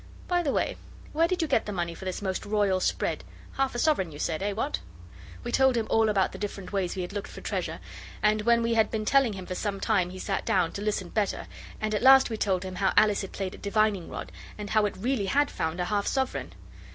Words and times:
By 0.27 0.41
the 0.41 0.51
way, 0.51 0.77
where 1.13 1.27
did 1.27 1.43
you 1.43 1.47
get 1.47 1.67
the 1.67 1.71
money 1.71 1.93
for 1.93 2.05
this 2.05 2.23
most 2.23 2.43
royal 2.43 2.79
spread 2.79 3.23
half 3.51 3.75
a 3.75 3.77
sovereign 3.77 4.11
you 4.11 4.17
said 4.17 4.41
eh, 4.41 4.51
what?' 4.51 4.79
We 5.43 5.51
told 5.51 5.77
him 5.77 5.85
all 5.91 6.09
about 6.09 6.31
the 6.31 6.39
different 6.39 6.73
ways 6.73 6.95
we 6.95 7.03
had 7.03 7.13
looked 7.13 7.29
for 7.29 7.41
treasure, 7.41 7.79
and 8.23 8.41
when 8.41 8.63
we 8.63 8.73
had 8.73 8.89
been 8.89 9.05
telling 9.05 9.39
some 9.53 9.79
time 9.79 10.09
he 10.09 10.17
sat 10.17 10.43
down, 10.43 10.71
to 10.71 10.81
listen 10.81 11.09
better 11.09 11.45
and 11.79 11.93
at 11.93 12.01
last 12.01 12.31
we 12.31 12.37
told 12.37 12.63
him 12.65 12.73
how 12.77 12.93
Alice 12.97 13.21
had 13.21 13.31
played 13.31 13.53
at 13.53 13.61
divining 13.61 14.09
rod, 14.09 14.31
and 14.57 14.71
how 14.71 14.87
it 14.87 14.97
really 14.97 15.27
had 15.27 15.51
found 15.51 15.79
a 15.79 15.85
half 15.85 16.07
sovereign. 16.07 16.53